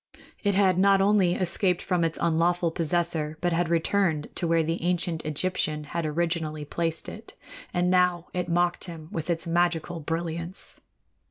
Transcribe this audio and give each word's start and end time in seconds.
It 0.41 0.55
had 0.55 0.79
not 0.79 0.99
only 0.99 1.35
escaped 1.35 1.79
from 1.83 2.03
its 2.03 2.17
unlawful 2.19 2.71
possessor, 2.71 3.37
but 3.39 3.53
had 3.53 3.69
returned 3.69 4.29
to 4.33 4.47
where 4.47 4.63
the 4.63 4.81
ancient 4.81 5.23
Egyptian 5.27 5.83
had 5.83 6.07
originally 6.07 6.65
placed 6.65 7.07
it; 7.07 7.35
and 7.71 7.91
now 7.91 8.25
it 8.33 8.49
mocked 8.49 8.85
him 8.85 9.09
with 9.11 9.29
its 9.29 9.45
magical 9.45 9.99
brilliance. 9.99 10.81